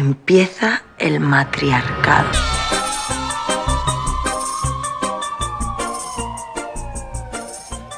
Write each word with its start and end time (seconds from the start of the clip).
empieza 0.00 0.82
el 0.98 1.20
matriarcado. 1.20 2.30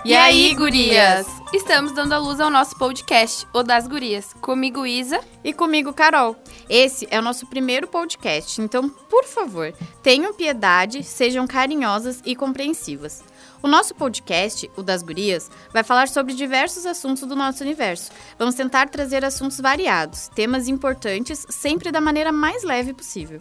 E 0.05 0.15
aí, 0.17 0.53
gurias? 0.55 1.27
Estamos 1.53 1.93
dando 1.93 2.13
a 2.13 2.19
luz 2.19 2.41
ao 2.41 2.51
nosso 2.51 2.77
podcast, 2.77 3.47
O 3.55 3.63
das 3.63 3.87
Gurias. 3.87 4.35
Comigo, 4.41 4.85
Isa. 4.85 5.21
E 5.45 5.53
comigo, 5.53 5.93
Carol. 5.93 6.37
Esse 6.69 7.07
é 7.09 7.21
o 7.21 7.23
nosso 7.23 7.47
primeiro 7.47 7.87
podcast, 7.87 8.61
então, 8.61 8.89
por 8.89 9.25
favor, 9.25 9.73
tenham 10.03 10.35
piedade, 10.35 11.05
sejam 11.05 11.47
carinhosas 11.47 12.21
e 12.25 12.35
compreensivas. 12.35 13.23
O 13.63 13.69
nosso 13.69 13.95
podcast, 13.95 14.69
o 14.77 14.83
das 14.83 15.05
Gurias, 15.05 15.49
vai 15.73 15.85
falar 15.85 16.09
sobre 16.09 16.35
diversos 16.35 16.85
assuntos 16.85 17.23
do 17.23 17.37
nosso 17.37 17.63
universo. 17.63 18.11
Vamos 18.37 18.57
tentar 18.57 18.89
trazer 18.89 19.25
assuntos 19.25 19.61
variados, 19.61 20.27
temas 20.35 20.67
importantes, 20.67 21.47
sempre 21.49 21.93
da 21.93 22.01
maneira 22.01 22.33
mais 22.33 22.65
leve 22.65 22.93
possível. 22.93 23.41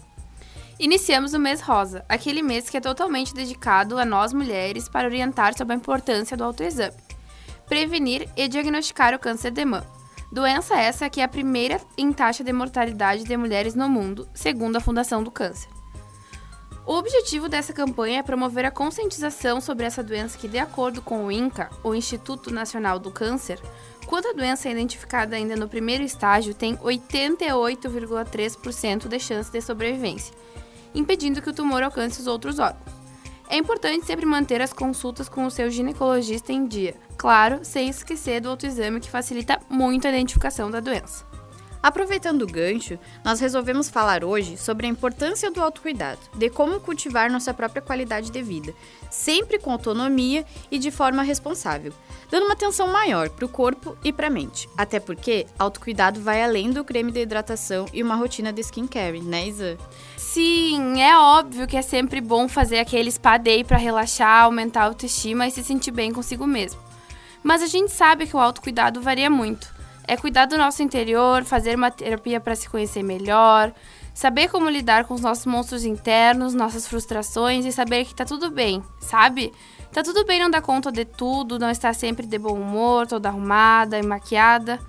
Iniciamos 0.79 1.33
o 1.33 1.39
mês 1.39 1.59
rosa, 1.59 2.05
aquele 2.07 2.43
mês 2.43 2.69
que 2.69 2.77
é 2.77 2.81
totalmente 2.81 3.33
dedicado 3.33 3.97
a 3.97 4.05
nós 4.05 4.31
mulheres 4.31 4.87
para 4.87 5.07
orientar 5.07 5.57
sobre 5.57 5.73
a 5.73 5.77
importância 5.77 6.37
do 6.37 6.43
autoexame, 6.43 6.93
prevenir 7.67 8.29
e 8.37 8.47
diagnosticar 8.47 9.15
o 9.15 9.19
câncer 9.19 9.49
de 9.49 9.65
mama. 9.65 9.87
Doença 10.31 10.75
essa 10.75 11.09
que 11.09 11.19
é 11.19 11.23
a 11.23 11.27
primeira 11.27 11.81
em 11.97 12.13
taxa 12.13 12.43
de 12.43 12.53
mortalidade 12.53 13.23
de 13.23 13.35
mulheres 13.35 13.73
no 13.73 13.89
mundo, 13.89 14.29
segundo 14.35 14.75
a 14.75 14.79
Fundação 14.79 15.23
do 15.23 15.31
Câncer. 15.31 15.80
O 16.85 16.93
objetivo 16.93 17.47
dessa 17.47 17.73
campanha 17.73 18.19
é 18.19 18.23
promover 18.23 18.65
a 18.65 18.71
conscientização 18.71 19.61
sobre 19.61 19.85
essa 19.85 20.01
doença 20.01 20.35
que, 20.37 20.47
de 20.47 20.57
acordo 20.57 20.99
com 21.01 21.25
o 21.25 21.31
INCA, 21.31 21.69
o 21.83 21.93
Instituto 21.93 22.51
Nacional 22.51 22.97
do 22.97 23.11
Câncer, 23.11 23.59
quando 24.07 24.27
a 24.27 24.33
doença 24.33 24.67
é 24.67 24.71
identificada 24.71 25.35
ainda 25.35 25.55
no 25.55 25.69
primeiro 25.69 26.03
estágio, 26.03 26.55
tem 26.55 26.75
88,3% 26.77 29.07
de 29.07 29.19
chance 29.19 29.51
de 29.51 29.61
sobrevivência, 29.61 30.33
impedindo 30.93 31.41
que 31.41 31.49
o 31.49 31.53
tumor 31.53 31.81
alcance 31.83 32.19
os 32.19 32.27
outros 32.27 32.57
órgãos. 32.57 32.99
É 33.47 33.57
importante 33.57 34.05
sempre 34.05 34.25
manter 34.25 34.61
as 34.61 34.73
consultas 34.73 35.29
com 35.29 35.45
o 35.45 35.51
seu 35.51 35.69
ginecologista 35.69 36.51
em 36.51 36.65
dia, 36.65 36.95
claro, 37.15 37.59
sem 37.63 37.89
esquecer 37.89 38.41
do 38.41 38.49
autoexame 38.49 38.99
que 38.99 39.09
facilita 39.09 39.61
muito 39.69 40.07
a 40.07 40.09
identificação 40.09 40.71
da 40.71 40.79
doença. 40.79 41.30
Aproveitando 41.81 42.43
o 42.43 42.47
gancho, 42.47 42.99
nós 43.25 43.39
resolvemos 43.39 43.89
falar 43.89 44.23
hoje 44.23 44.55
sobre 44.55 44.85
a 44.85 44.89
importância 44.89 45.49
do 45.49 45.61
autocuidado, 45.61 46.19
de 46.35 46.47
como 46.47 46.79
cultivar 46.79 47.31
nossa 47.31 47.53
própria 47.55 47.81
qualidade 47.81 48.29
de 48.29 48.41
vida, 48.43 48.73
sempre 49.09 49.57
com 49.57 49.71
autonomia 49.71 50.45
e 50.69 50.77
de 50.77 50.91
forma 50.91 51.23
responsável, 51.23 51.91
dando 52.29 52.43
uma 52.43 52.53
atenção 52.53 52.87
maior 52.87 53.29
para 53.29 53.45
o 53.45 53.49
corpo 53.49 53.97
e 54.03 54.13
para 54.13 54.27
a 54.27 54.29
mente. 54.29 54.69
Até 54.77 54.99
porque 54.99 55.47
autocuidado 55.57 56.21
vai 56.21 56.43
além 56.43 56.69
do 56.69 56.83
creme 56.83 57.11
de 57.11 57.21
hidratação 57.21 57.87
e 57.91 58.03
uma 58.03 58.15
rotina 58.15 58.53
de 58.53 58.61
skincare, 58.61 59.19
né, 59.19 59.47
Isa? 59.47 59.75
Sim, 60.15 61.01
é 61.01 61.17
óbvio 61.17 61.67
que 61.67 61.77
é 61.77 61.81
sempre 61.81 62.21
bom 62.21 62.47
fazer 62.47 62.77
aquele 62.77 63.11
spa 63.11 63.37
day 63.37 63.63
para 63.63 63.77
relaxar, 63.77 64.43
aumentar 64.43 64.81
a 64.81 64.85
autoestima 64.85 65.47
e 65.47 65.51
se 65.51 65.63
sentir 65.63 65.91
bem 65.91 66.13
consigo 66.13 66.45
mesmo. 66.45 66.79
Mas 67.43 67.63
a 67.63 67.67
gente 67.67 67.91
sabe 67.91 68.27
que 68.27 68.35
o 68.35 68.39
autocuidado 68.39 69.01
varia 69.01 69.29
muito 69.29 69.80
é 70.07 70.17
cuidar 70.17 70.45
do 70.45 70.57
nosso 70.57 70.83
interior, 70.83 71.43
fazer 71.43 71.75
uma 71.75 71.91
terapia 71.91 72.39
para 72.39 72.55
se 72.55 72.69
conhecer 72.69 73.03
melhor, 73.03 73.73
saber 74.13 74.49
como 74.49 74.69
lidar 74.69 75.05
com 75.05 75.13
os 75.13 75.21
nossos 75.21 75.45
monstros 75.45 75.85
internos, 75.85 76.53
nossas 76.53 76.87
frustrações 76.87 77.65
e 77.65 77.71
saber 77.71 78.05
que 78.05 78.15
tá 78.15 78.25
tudo 78.25 78.51
bem, 78.51 78.83
sabe? 78.99 79.53
Tá 79.91 80.01
tudo 80.03 80.25
bem 80.25 80.39
não 80.39 80.49
dar 80.49 80.61
conta 80.61 80.91
de 80.91 81.05
tudo, 81.05 81.59
não 81.59 81.69
estar 81.69 81.93
sempre 81.93 82.25
de 82.25 82.37
bom 82.37 82.53
humor, 82.53 83.07
toda 83.07 83.29
arrumada 83.29 83.99
e 83.99 84.03
maquiada. 84.03 84.79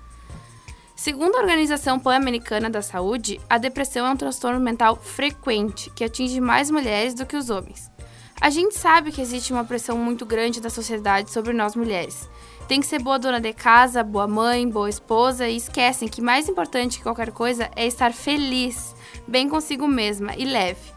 Segundo 0.95 1.35
a 1.35 1.41
Organização 1.41 1.99
Pan-Americana 1.99 2.69
da 2.69 2.81
Saúde, 2.81 3.41
a 3.49 3.57
depressão 3.57 4.05
é 4.05 4.11
um 4.11 4.15
transtorno 4.15 4.59
mental 4.59 4.95
frequente 4.95 5.89
que 5.89 6.03
atinge 6.03 6.39
mais 6.39 6.71
mulheres 6.71 7.13
do 7.13 7.25
que 7.25 7.35
os 7.35 7.49
homens. 7.49 7.91
A 8.39 8.49
gente 8.49 8.77
sabe 8.77 9.11
que 9.11 9.21
existe 9.21 9.51
uma 9.51 9.65
pressão 9.65 9.97
muito 9.97 10.25
grande 10.25 10.61
da 10.61 10.69
sociedade 10.69 11.31
sobre 11.31 11.53
nós 11.53 11.75
mulheres. 11.75 12.29
Tem 12.73 12.81
que 12.81 12.87
ser 12.87 13.03
boa 13.03 13.19
dona 13.19 13.39
de 13.39 13.53
casa, 13.53 14.01
boa 14.03 14.25
mãe, 14.25 14.67
boa 14.67 14.89
esposa 14.89 15.47
e 15.47 15.57
esquecem 15.57 16.07
que 16.07 16.19
mais 16.19 16.49
importante 16.49 16.97
que 16.97 17.03
qualquer 17.03 17.31
coisa 17.31 17.69
é 17.75 17.85
estar 17.85 18.11
feliz, 18.11 18.95
bem 19.27 19.47
consigo 19.47 19.87
mesma 19.87 20.35
e 20.35 20.43
leve. 20.43 20.91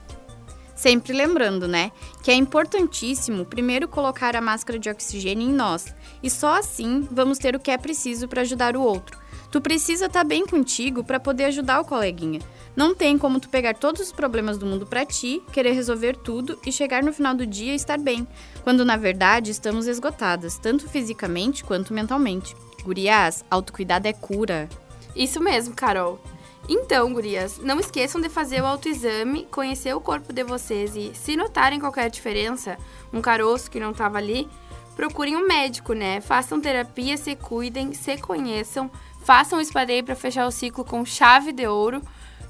Sempre 0.75 1.13
lembrando, 1.13 1.69
né, 1.69 1.93
que 2.23 2.31
é 2.31 2.35
importantíssimo 2.35 3.45
primeiro 3.45 3.89
colocar 3.89 4.35
a 4.35 4.41
máscara 4.41 4.79
de 4.79 4.89
oxigênio 4.89 5.47
em 5.47 5.53
nós, 5.53 5.95
e 6.23 6.31
só 6.31 6.55
assim 6.55 7.07
vamos 7.11 7.37
ter 7.37 7.55
o 7.55 7.61
que 7.61 7.71
é 7.71 7.77
preciso 7.77 8.27
para 8.27 8.41
ajudar 8.41 8.75
o 8.75 8.81
outro. 8.81 9.19
Tu 9.51 9.61
precisa 9.61 10.07
estar 10.07 10.21
tá 10.21 10.25
bem 10.25 10.47
contigo 10.47 11.05
para 11.05 11.21
poder 11.21 11.45
ajudar 11.45 11.81
o 11.81 11.85
coleguinha. 11.85 12.41
Não 12.75 12.95
tem 12.95 13.17
como 13.17 13.41
tu 13.41 13.49
pegar 13.49 13.75
todos 13.75 14.03
os 14.03 14.13
problemas 14.13 14.59
do 14.59 14.67
mundo 14.67 14.87
para 14.87 15.07
ti, 15.07 15.43
querer 15.53 15.73
resolver 15.73 16.17
tudo 16.17 16.59
e 16.67 16.71
chegar 16.71 17.03
no 17.03 17.13
final 17.13 17.35
do 17.35 17.47
dia 17.47 17.73
e 17.73 17.77
estar 17.77 17.99
bem, 17.99 18.27
quando 18.63 18.85
na 18.85 18.97
verdade 18.97 19.51
estamos 19.51 19.87
esgotadas, 19.87 20.59
tanto 20.59 20.89
fisicamente 20.89 21.65
quanto 21.65 21.95
mentalmente. 21.95 22.55
Gurias, 22.83 23.45
autocuidado 23.51 24.07
é 24.07 24.13
cura. 24.13 24.69
Isso 25.15 25.41
mesmo, 25.41 25.75
Carol. 25.75 26.21
Então, 26.69 27.13
gurias, 27.13 27.59
não 27.59 27.79
esqueçam 27.79 28.21
de 28.21 28.29
fazer 28.29 28.61
o 28.61 28.67
autoexame, 28.67 29.47
conhecer 29.47 29.95
o 29.95 30.01
corpo 30.01 30.33
de 30.33 30.43
vocês 30.43 30.97
e, 30.97 31.13
se 31.15 31.37
notarem 31.37 31.79
qualquer 31.79 32.11
diferença, 32.11 32.77
um 33.13 33.21
caroço 33.21 33.71
que 33.71 33.79
não 33.79 33.93
estava 33.93 34.19
ali, 34.19 34.49
procurem 34.97 35.37
um 35.37 35.47
médico, 35.47 35.93
né? 35.93 36.21
Façam 36.21 36.61
terapia, 36.61 37.17
se 37.17 37.37
cuidem, 37.37 37.95
se 37.95 38.17
conheçam, 38.19 38.91
façam 39.23 39.59
o 39.59 39.63
espadei 39.63 40.03
para 40.03 40.17
fechar 40.17 40.47
o 40.47 40.51
ciclo 40.51 40.85
com 40.85 41.05
chave 41.05 41.53
de 41.53 41.69
ouro 41.69 42.03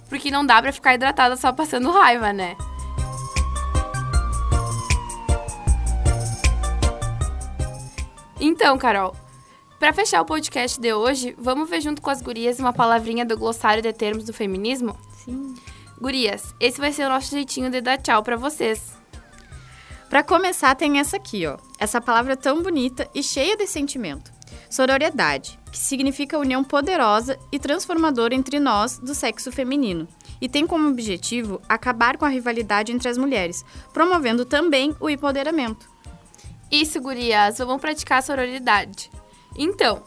porque 0.09 0.31
não 0.31 0.47
dá 0.47 0.61
para 0.61 0.73
ficar 0.73 0.95
hidratada 0.95 1.37
só 1.37 1.53
passando 1.53 1.91
raiva, 1.91 2.33
né? 2.33 2.57
Então, 8.39 8.79
Carol, 8.79 9.17
para 9.79 9.93
fechar 9.93 10.21
o 10.21 10.25
podcast 10.25 10.81
de 10.81 10.93
hoje, 10.93 11.35
vamos 11.39 11.69
ver 11.69 11.81
junto 11.81 12.01
com 12.01 12.11
as 12.11 12.23
gurias 12.23 12.59
uma 12.59 12.73
palavrinha 12.73 13.25
do 13.25 13.37
glossário 13.37 13.83
de 13.83 13.93
termos 13.93 14.25
do 14.25 14.33
feminismo? 14.33 14.97
Sim. 15.25 15.55
Gurias, 15.99 16.55
esse 16.61 16.79
vai 16.79 16.93
ser 16.93 17.07
o 17.07 17.09
nosso 17.09 17.31
jeitinho 17.31 17.71
de 17.71 17.81
dar 17.81 17.99
tchau 17.99 18.23
para 18.23 18.37
vocês. 18.37 18.96
Para 20.09 20.23
começar, 20.23 20.75
tem 20.77 20.99
essa 20.99 21.17
aqui, 21.17 21.47
ó. 21.47 21.57
Essa 21.79 22.01
palavra 22.01 22.37
tão 22.37 22.63
bonita 22.63 23.09
e 23.15 23.23
cheia 23.23 23.57
de 23.57 23.67
sentimento. 23.67 24.33
Sororidade, 24.71 25.59
que 25.71 25.79
significa 25.79 26.39
união 26.39 26.63
poderosa 26.63 27.39
e 27.51 27.59
transformadora 27.59 28.35
entre 28.35 28.61
nós 28.61 28.99
do 28.99 29.15
sexo 29.15 29.51
feminino, 29.51 30.07
e 30.41 30.49
tem 30.49 30.67
como 30.67 30.89
objetivo 30.89 31.61
acabar 31.69 32.17
com 32.17 32.25
a 32.25 32.29
rivalidade 32.29 32.93
entre 32.93 33.09
as 33.09 33.19
mulheres, 33.19 33.65
promovendo 33.93 34.45
também 34.45 34.95
o 35.01 35.11
empoderamento. 35.11 35.89
Isso, 36.71 37.01
gurias, 37.01 37.59
vamos 37.59 37.81
praticar 37.81 38.19
a 38.19 38.23
sororidade. 38.23 39.11
Então, 39.57 40.03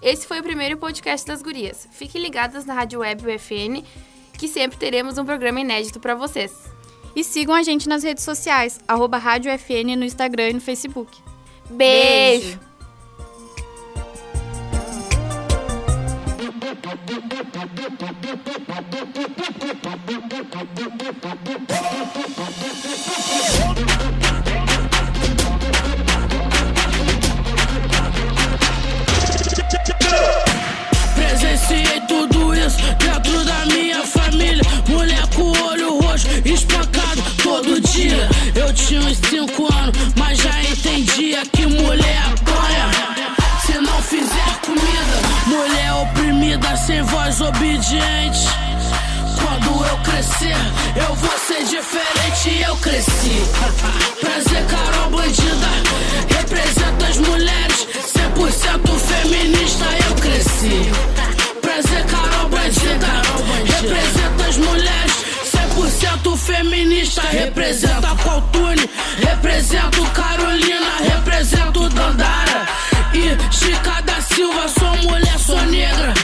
esse 0.00 0.26
foi 0.26 0.40
o 0.40 0.44
primeiro 0.44 0.76
podcast 0.76 1.26
das 1.26 1.42
gurias. 1.42 1.88
Fiquem 1.92 2.22
ligadas 2.22 2.64
na 2.64 2.74
Rádio 2.74 3.00
Web 3.00 3.26
UFN, 3.26 3.84
que 4.38 4.48
sempre 4.48 4.78
teremos 4.78 5.18
um 5.18 5.24
programa 5.24 5.60
inédito 5.60 6.00
para 6.00 6.14
vocês. 6.14 6.69
E 7.14 7.24
sigam 7.24 7.54
a 7.54 7.62
gente 7.62 7.88
nas 7.88 8.02
redes 8.02 8.24
sociais, 8.24 8.78
arroba 8.86 9.18
Rádio 9.18 9.50
FN 9.52 9.96
no 9.96 10.04
Instagram 10.04 10.50
e 10.50 10.52
no 10.54 10.60
Facebook. 10.60 11.18
Beijo. 11.70 12.46
Beijo. 12.46 12.70
Presenciei 31.14 32.00
tudo 32.08 32.54
isso 32.54 32.78
dentro 32.98 33.44
da 33.44 33.66
minha 33.66 34.04
família. 34.04 34.62
Mulher 34.88 35.26
com 35.34 35.50
olho 35.62 35.98
roxo. 36.00 36.26
Eu 36.44 36.54
tinha 38.90 39.02
uns 39.02 39.18
5 39.18 39.72
anos, 39.72 39.96
mas 40.16 40.36
já 40.36 40.62
entendia 40.64 41.46
que 41.52 41.64
mulher 41.64 42.22
apanha. 42.26 42.90
Se 43.64 43.78
não 43.78 44.02
fizer 44.02 44.60
comida, 44.66 45.16
mulher 45.46 45.92
oprimida, 45.92 46.76
sem 46.76 47.00
voz 47.02 47.40
obediente. 47.40 48.48
Quando 49.40 49.86
eu 49.86 49.96
crescer, 49.98 50.56
eu 50.96 51.14
vou 51.14 51.38
ser 51.38 51.64
diferente. 51.66 52.64
Eu 52.66 52.76
cresci. 52.78 53.46
Prazer, 54.20 54.66
Carol 54.66 55.10
Bandida. 55.10 55.70
Representa 56.36 57.06
as 57.06 57.16
mulheres, 57.18 57.69
feminista. 66.80 67.22
Representa 67.30 68.16
Coltune, 68.22 68.88
represento 69.18 70.02
Carolina, 70.12 70.96
represento 71.00 71.88
Dandara. 71.90 72.66
E 73.12 73.36
Chica 73.52 74.00
da 74.02 74.20
Silva, 74.20 74.68
sou 74.68 74.96
mulher, 75.10 75.38
sou 75.38 75.60
negra. 75.66 76.14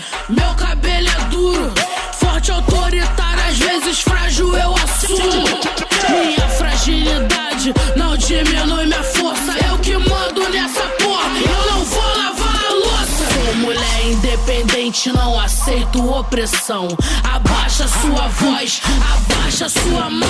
Não 15.12 15.38
aceito 15.38 16.05
opressão. 16.08 16.88
Abaixa 17.23 17.87
sua 17.88 18.29
voz, 18.29 18.81
abaixa 19.14 19.69
sua 19.69 20.11
mão. 20.11 20.29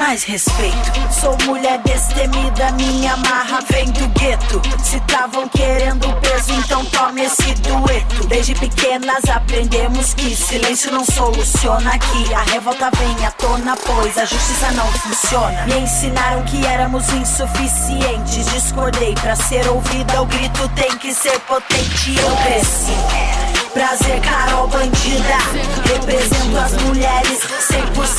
Mais 0.00 0.24
respeito. 0.24 1.12
Sou 1.12 1.36
mulher 1.44 1.78
destemida, 1.84 2.72
minha 2.72 3.18
marra 3.18 3.60
vem 3.70 3.84
do 3.90 4.08
gueto. 4.18 4.62
Se 4.82 4.96
estavam 4.96 5.46
querendo 5.50 6.08
peso, 6.20 6.52
então 6.54 6.82
tome 6.86 7.22
esse 7.22 7.52
dueto. 7.56 8.26
Desde 8.26 8.54
pequenas 8.54 9.22
aprendemos 9.28 10.14
que 10.14 10.34
silêncio 10.34 10.90
não 10.90 11.04
soluciona 11.04 11.90
aqui. 11.92 12.32
A 12.32 12.42
revolta 12.44 12.90
vem 12.96 13.26
à 13.26 13.30
tona, 13.32 13.76
pois 13.76 14.16
a 14.16 14.24
justiça 14.24 14.72
não 14.72 14.86
funciona. 14.86 15.66
Me 15.66 15.80
ensinaram 15.80 16.42
que 16.44 16.64
éramos 16.64 17.06
insuficientes. 17.12 18.46
Discordei 18.54 19.14
pra 19.16 19.36
ser 19.36 19.68
ouvida, 19.68 20.22
o 20.22 20.24
grito 20.24 20.66
tem 20.70 20.96
que 20.96 21.12
ser 21.12 21.38
potente. 21.40 22.16
Eu 22.18 22.36
cresci. 22.36 23.50
Prazer, 23.74 24.20
Carol 24.22 24.66
Bandida. 24.66 25.38
Represento 25.84 26.58
as 26.58 26.72
mulheres, 26.82 27.38
100% 27.70 28.09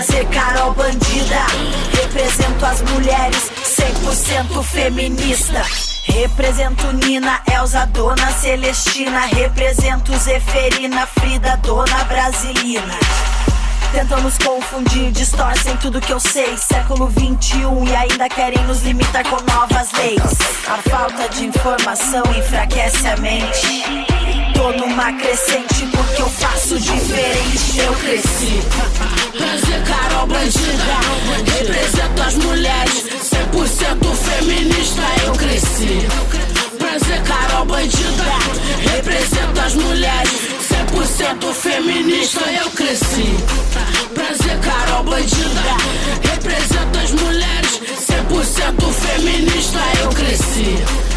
Prazer, 0.00 0.26
Carol 0.28 0.72
Bandida. 0.72 1.44
Represento 2.00 2.64
as 2.64 2.80
mulheres, 2.80 3.50
100% 3.62 4.62
feminista. 4.62 5.62
Represento 6.06 6.90
Nina, 7.04 7.42
Elza, 7.52 7.84
Dona 7.84 8.32
Celestina. 8.32 9.26
Represento 9.26 10.16
Zeferina, 10.16 11.06
Frida, 11.06 11.58
Dona 11.58 12.02
Brasilina. 12.04 12.98
Tentam 13.92 14.22
nos 14.22 14.38
confundir, 14.38 15.10
distorcem 15.12 15.76
tudo 15.76 16.00
que 16.00 16.14
eu 16.14 16.20
sei. 16.20 16.56
Século 16.56 17.06
21 17.08 17.86
e 17.86 17.94
ainda 17.94 18.26
querem 18.30 18.64
nos 18.64 18.80
limitar 18.82 19.24
com 19.28 19.36
novas 19.52 19.92
leis. 19.92 20.22
A 20.66 20.78
falta 20.88 21.28
de 21.28 21.44
informação 21.44 22.22
enfraquece 22.38 23.06
a 23.06 23.18
mente. 23.18 24.09
Tô 25.10 25.16
numa 25.16 25.18
crescente 25.18 25.86
porque 25.86 26.22
eu 26.22 26.28
faço 26.28 26.78
diferente. 26.78 27.78
Eu 27.78 27.92
cresci. 27.94 28.62
Prazer, 29.36 29.82
Carol 29.84 30.26
Bandida. 30.26 31.00
Represento 31.58 32.22
as 32.22 32.34
mulheres, 32.36 33.04
100% 33.20 34.14
feminista. 34.14 35.02
Eu 35.26 35.32
cresci. 35.32 36.06
Prazer, 36.78 37.22
Carol 37.22 37.64
Bandida. 37.64 38.24
Represento 38.94 39.60
as 39.60 39.74
mulheres, 39.74 40.32
100% 40.68 41.54
feminista. 41.54 42.40
Eu 42.52 42.70
cresci. 42.70 43.34
Prazer, 44.14 44.58
Carol 44.60 45.04
Bandida. 45.04 45.76
Represento 46.22 46.98
as 46.98 47.10
mulheres, 47.10 47.80
100% 48.06 48.92
feminista. 48.92 49.80
Eu 50.02 50.08
cresci. 50.10 51.09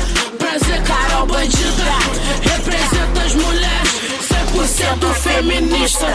100% 5.33 5.33
feminista. 5.33 6.07